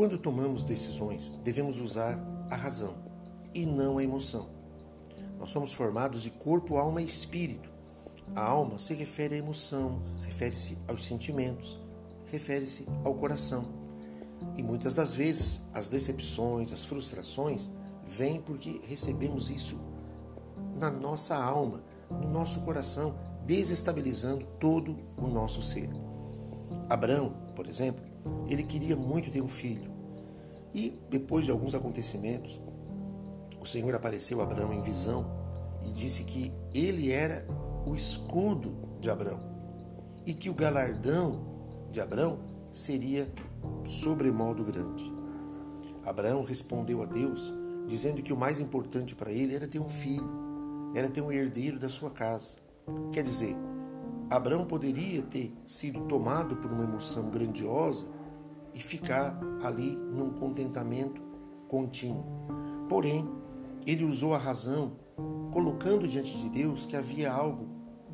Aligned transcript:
Quando 0.00 0.16
tomamos 0.16 0.64
decisões, 0.64 1.38
devemos 1.44 1.78
usar 1.78 2.18
a 2.48 2.56
razão 2.56 2.94
e 3.52 3.66
não 3.66 3.98
a 3.98 4.02
emoção. 4.02 4.48
Nós 5.38 5.50
somos 5.50 5.74
formados 5.74 6.22
de 6.22 6.30
corpo, 6.30 6.78
alma 6.78 7.02
e 7.02 7.06
espírito. 7.06 7.68
A 8.34 8.40
alma 8.40 8.78
se 8.78 8.94
refere 8.94 9.34
à 9.34 9.38
emoção, 9.38 10.00
refere-se 10.24 10.78
aos 10.88 11.04
sentimentos, 11.04 11.78
refere-se 12.32 12.86
ao 13.04 13.12
coração. 13.12 13.66
E 14.56 14.62
muitas 14.62 14.94
das 14.94 15.14
vezes 15.14 15.60
as 15.74 15.90
decepções, 15.90 16.72
as 16.72 16.82
frustrações 16.82 17.68
vêm 18.02 18.40
porque 18.40 18.80
recebemos 18.88 19.50
isso 19.50 19.78
na 20.76 20.90
nossa 20.90 21.36
alma, 21.36 21.84
no 22.10 22.26
nosso 22.26 22.62
coração, 22.62 23.18
desestabilizando 23.44 24.46
todo 24.58 24.96
o 25.18 25.26
nosso 25.26 25.60
ser. 25.60 25.90
Abraão, 26.88 27.34
por 27.54 27.66
exemplo, 27.66 28.09
ele 28.48 28.62
queria 28.62 28.96
muito 28.96 29.30
ter 29.30 29.40
um 29.40 29.48
filho. 29.48 29.90
E 30.74 30.98
depois 31.08 31.44
de 31.44 31.50
alguns 31.50 31.74
acontecimentos, 31.74 32.60
o 33.60 33.66
Senhor 33.66 33.94
apareceu 33.94 34.40
a 34.40 34.44
Abraão 34.44 34.72
em 34.72 34.80
visão 34.80 35.26
e 35.84 35.90
disse 35.90 36.24
que 36.24 36.52
ele 36.72 37.10
era 37.12 37.46
o 37.86 37.94
escudo 37.94 38.74
de 39.00 39.10
Abraão 39.10 39.40
e 40.24 40.34
que 40.34 40.50
o 40.50 40.54
galardão 40.54 41.40
de 41.90 42.00
Abraão 42.00 42.38
seria 42.70 43.28
sobremodo 43.84 44.64
grande. 44.64 45.12
Abraão 46.04 46.44
respondeu 46.44 47.02
a 47.02 47.06
Deus 47.06 47.52
dizendo 47.86 48.22
que 48.22 48.32
o 48.32 48.36
mais 48.36 48.60
importante 48.60 49.14
para 49.14 49.32
ele 49.32 49.54
era 49.54 49.66
ter 49.66 49.80
um 49.80 49.88
filho, 49.88 50.28
era 50.94 51.08
ter 51.08 51.20
um 51.20 51.32
herdeiro 51.32 51.78
da 51.78 51.88
sua 51.88 52.10
casa. 52.10 52.56
Quer 53.12 53.22
dizer, 53.22 53.56
Abraão 54.30 54.64
poderia 54.64 55.22
ter 55.22 55.52
sido 55.66 56.02
tomado 56.02 56.56
por 56.56 56.70
uma 56.70 56.84
emoção 56.84 57.28
grandiosa 57.30 58.06
e 58.72 58.80
ficar 58.80 59.36
ali 59.60 59.96
num 59.96 60.30
contentamento 60.30 61.20
contínuo. 61.66 62.24
Porém, 62.88 63.28
ele 63.84 64.04
usou 64.04 64.32
a 64.32 64.38
razão, 64.38 64.92
colocando 65.50 66.06
diante 66.06 66.36
de 66.42 66.48
Deus 66.48 66.86
que 66.86 66.96
havia 66.96 67.32
algo 67.32 67.66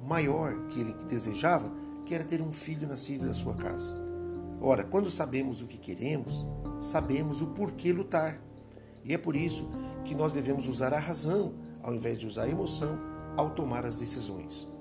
maior 0.03 0.67
que 0.69 0.81
ele 0.81 0.95
desejava, 1.07 1.71
que 2.07 2.15
era 2.15 2.25
ter 2.25 2.41
um 2.41 2.53
filho 2.53 2.89
nascido 2.89 3.27
da 3.27 3.35
sua 3.35 3.55
casa. 3.55 3.95
Ora, 4.59 4.85
quando 4.85 5.11
sabemos 5.11 5.61
o 5.61 5.67
que 5.67 5.77
queremos, 5.77 6.47
sabemos 6.81 7.43
o 7.43 7.49
porquê 7.49 7.93
lutar. 7.93 8.41
E 9.05 9.13
é 9.13 9.19
por 9.19 9.37
isso 9.37 9.71
que 10.05 10.15
nós 10.15 10.33
devemos 10.33 10.67
usar 10.67 10.95
a 10.95 10.99
razão 10.99 11.55
ao 11.83 11.95
invés 11.95 12.19
de 12.19 12.27
usar 12.27 12.45
a 12.45 12.49
emoção 12.49 12.99
ao 13.37 13.51
tomar 13.51 13.85
as 13.85 13.99
decisões. 13.99 14.76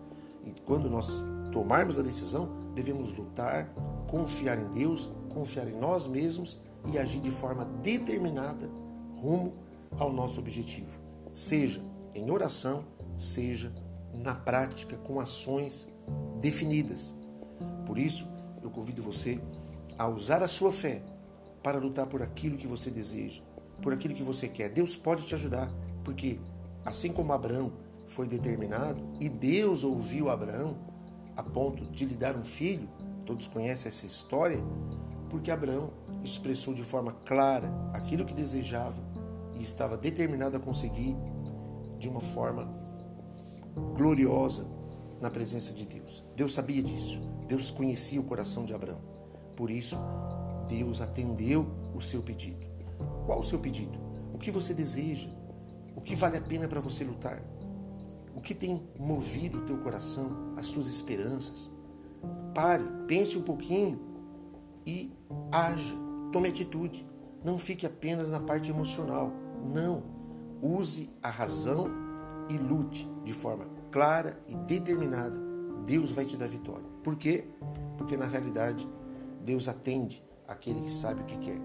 E 0.45 0.51
quando 0.61 0.89
nós 0.89 1.23
tomarmos 1.51 1.97
a 1.97 2.01
decisão, 2.01 2.49
devemos 2.73 3.13
lutar, 3.13 3.73
confiar 4.07 4.59
em 4.59 4.69
Deus, 4.69 5.11
confiar 5.33 5.67
em 5.67 5.77
nós 5.77 6.07
mesmos 6.07 6.61
e 6.91 6.97
agir 6.97 7.19
de 7.19 7.31
forma 7.31 7.65
determinada 7.81 8.69
rumo 9.17 9.53
ao 9.97 10.11
nosso 10.11 10.39
objetivo, 10.39 10.91
seja 11.33 11.81
em 12.13 12.29
oração, 12.29 12.85
seja 13.17 13.73
na 14.13 14.35
prática 14.35 14.95
com 14.97 15.19
ações 15.19 15.87
definidas. 16.39 17.13
Por 17.85 17.97
isso, 17.97 18.27
eu 18.61 18.69
convido 18.69 19.01
você 19.01 19.39
a 19.97 20.07
usar 20.07 20.43
a 20.43 20.47
sua 20.47 20.71
fé 20.71 21.01
para 21.63 21.79
lutar 21.79 22.05
por 22.07 22.21
aquilo 22.21 22.57
que 22.57 22.67
você 22.67 22.89
deseja, 22.89 23.41
por 23.81 23.93
aquilo 23.93 24.13
que 24.13 24.23
você 24.23 24.47
quer. 24.47 24.69
Deus 24.69 24.95
pode 24.95 25.25
te 25.25 25.33
ajudar, 25.35 25.71
porque 26.03 26.39
assim 26.85 27.11
como 27.11 27.33
Abraão 27.33 27.71
foi 28.15 28.27
determinado 28.27 29.03
e 29.19 29.27
Deus 29.27 29.83
ouviu 29.83 30.29
Abraão 30.29 30.77
a 31.35 31.43
ponto 31.43 31.85
de 31.85 32.05
lhe 32.05 32.15
dar 32.15 32.37
um 32.37 32.45
filho, 32.45 32.87
todos 33.25 33.45
conhecem 33.45 33.89
essa 33.89 34.05
história, 34.05 34.57
porque 35.29 35.51
Abraão 35.51 35.91
expressou 36.23 36.73
de 36.73 36.81
forma 36.81 37.11
clara 37.25 37.69
aquilo 37.93 38.23
que 38.23 38.33
desejava 38.33 39.03
e 39.53 39.61
estava 39.61 39.97
determinado 39.97 40.55
a 40.55 40.59
conseguir 40.61 41.13
de 41.99 42.07
uma 42.07 42.21
forma 42.21 42.73
gloriosa 43.97 44.65
na 45.19 45.29
presença 45.29 45.73
de 45.73 45.85
Deus. 45.85 46.23
Deus 46.37 46.53
sabia 46.53 46.81
disso. 46.81 47.19
Deus 47.49 47.69
conhecia 47.69 48.21
o 48.21 48.23
coração 48.23 48.63
de 48.63 48.73
Abraão. 48.73 49.01
Por 49.57 49.69
isso, 49.69 49.97
Deus 50.69 51.01
atendeu 51.01 51.67
o 51.93 51.99
seu 51.99 52.23
pedido. 52.23 52.65
Qual 53.25 53.39
o 53.39 53.43
seu 53.43 53.59
pedido? 53.59 53.99
O 54.33 54.37
que 54.37 54.51
você 54.51 54.73
deseja? 54.73 55.29
O 55.95 56.01
que 56.01 56.15
vale 56.15 56.37
a 56.37 56.41
pena 56.41 56.67
para 56.67 56.79
você 56.79 57.03
lutar? 57.03 57.43
O 58.35 58.41
que 58.41 58.53
tem 58.53 58.83
movido 58.99 59.59
o 59.59 59.61
teu 59.61 59.77
coração, 59.77 60.53
as 60.57 60.69
tuas 60.69 60.87
esperanças? 60.87 61.71
Pare, 62.53 62.83
pense 63.07 63.37
um 63.37 63.41
pouquinho 63.41 63.99
e 64.85 65.11
haja, 65.51 65.95
tome 66.31 66.49
atitude. 66.49 67.07
Não 67.43 67.57
fique 67.57 67.85
apenas 67.85 68.31
na 68.31 68.39
parte 68.39 68.69
emocional. 68.69 69.31
Não. 69.63 70.03
Use 70.61 71.11
a 71.21 71.29
razão 71.29 71.87
e 72.49 72.57
lute 72.57 73.07
de 73.23 73.33
forma 73.33 73.67
clara 73.91 74.37
e 74.47 74.55
determinada. 74.55 75.37
Deus 75.85 76.11
vai 76.11 76.25
te 76.25 76.35
dar 76.35 76.47
vitória. 76.47 76.85
Por 77.03 77.15
quê? 77.15 77.45
Porque 77.97 78.17
na 78.17 78.25
realidade 78.25 78.87
Deus 79.43 79.67
atende 79.67 80.23
aquele 80.47 80.81
que 80.81 80.93
sabe 80.93 81.21
o 81.21 81.25
que 81.25 81.37
quer. 81.37 81.59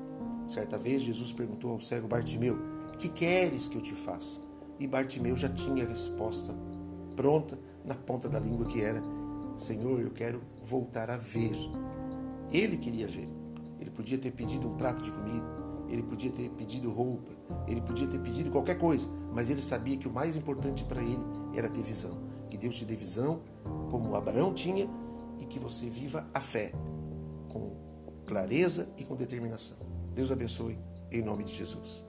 Certa 0.48 0.76
vez 0.76 1.02
Jesus 1.02 1.32
perguntou 1.32 1.72
ao 1.72 1.80
cego 1.80 2.06
Bartimeu: 2.06 2.58
Que 2.98 3.08
queres 3.08 3.66
que 3.66 3.76
eu 3.76 3.82
te 3.82 3.94
faça? 3.94 4.40
E 4.80 4.86
Bartimeu 4.86 5.36
já 5.36 5.48
tinha 5.50 5.84
a 5.84 5.88
resposta 5.88 6.54
pronta 7.14 7.58
na 7.84 7.94
ponta 7.94 8.30
da 8.30 8.40
língua 8.40 8.64
que 8.64 8.80
era: 8.80 9.02
Senhor, 9.58 10.00
eu 10.00 10.10
quero 10.10 10.40
voltar 10.64 11.10
a 11.10 11.18
ver. 11.18 11.54
Ele 12.50 12.78
queria 12.78 13.06
ver. 13.06 13.28
Ele 13.78 13.90
podia 13.90 14.16
ter 14.16 14.30
pedido 14.32 14.66
um 14.66 14.76
prato 14.76 15.02
de 15.02 15.10
comida, 15.10 15.46
ele 15.88 16.02
podia 16.02 16.30
ter 16.30 16.48
pedido 16.50 16.90
roupa, 16.90 17.32
ele 17.66 17.80
podia 17.80 18.06
ter 18.06 18.18
pedido 18.18 18.50
qualquer 18.50 18.78
coisa, 18.78 19.08
mas 19.32 19.48
ele 19.50 19.62
sabia 19.62 19.96
que 19.96 20.08
o 20.08 20.12
mais 20.12 20.36
importante 20.36 20.84
para 20.84 21.02
ele 21.02 21.24
era 21.54 21.68
ter 21.68 21.82
visão. 21.82 22.18
Que 22.48 22.56
Deus 22.56 22.74
te 22.74 22.84
dê 22.84 22.96
visão, 22.96 23.40
como 23.90 24.14
Abraão 24.14 24.52
tinha, 24.52 24.88
e 25.38 25.46
que 25.46 25.58
você 25.58 25.88
viva 25.88 26.28
a 26.34 26.40
fé 26.40 26.72
com 27.48 27.72
clareza 28.26 28.92
e 28.98 29.04
com 29.04 29.14
determinação. 29.14 29.78
Deus 30.14 30.30
abençoe, 30.30 30.78
em 31.10 31.22
nome 31.22 31.44
de 31.44 31.52
Jesus. 31.52 32.04